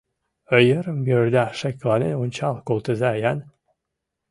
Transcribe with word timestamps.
Йырым-йырда 0.67 1.45
шекланен 1.59 2.13
ончал 2.23 2.55
колтыза-ян! 2.67 3.39